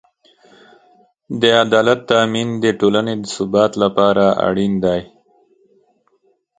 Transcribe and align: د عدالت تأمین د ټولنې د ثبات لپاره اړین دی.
د 1.41 1.43
عدالت 1.63 1.99
تأمین 2.11 2.49
د 2.63 2.65
ټولنې 2.79 3.13
د 3.19 3.25
ثبات 3.35 3.71
لپاره 3.83 4.25
اړین 4.47 4.73
دی. 4.85 5.01